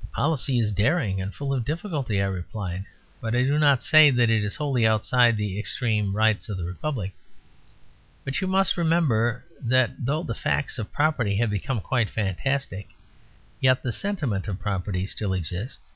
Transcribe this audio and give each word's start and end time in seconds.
"The 0.00 0.06
policy 0.08 0.58
is 0.58 0.72
daring 0.72 1.20
and 1.20 1.32
full 1.32 1.54
of 1.54 1.64
difficulty," 1.64 2.20
I 2.20 2.26
replied, 2.26 2.86
"but 3.20 3.36
I 3.36 3.44
do 3.44 3.56
not 3.56 3.84
say 3.84 4.10
that 4.10 4.28
it 4.28 4.42
is 4.42 4.56
wholly 4.56 4.84
outside 4.84 5.36
the 5.36 5.60
extreme 5.60 6.12
rights 6.16 6.48
of 6.48 6.56
the 6.56 6.64
republic. 6.64 7.12
But 8.24 8.40
you 8.40 8.48
must 8.48 8.76
remember 8.76 9.44
that 9.60 10.04
though 10.04 10.24
the 10.24 10.34
facts 10.34 10.80
of 10.80 10.92
property 10.92 11.36
have 11.36 11.50
become 11.50 11.80
quite 11.80 12.10
fantastic, 12.10 12.88
yet 13.60 13.84
the 13.84 13.92
sentiment 13.92 14.48
of 14.48 14.58
property 14.58 15.06
still 15.06 15.32
exists. 15.32 15.92